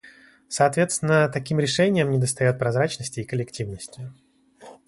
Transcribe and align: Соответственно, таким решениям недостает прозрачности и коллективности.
Соответственно, 0.47 1.29
таким 1.29 1.59
решениям 1.59 2.09
недостает 2.09 2.57
прозрачности 2.57 3.19
и 3.19 3.23
коллективности. 3.23 4.11